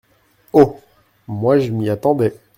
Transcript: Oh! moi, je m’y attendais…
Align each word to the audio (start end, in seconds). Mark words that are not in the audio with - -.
Oh! 0.53 0.79
moi, 1.27 1.59
je 1.59 1.69
m’y 1.71 1.87
attendais… 1.87 2.33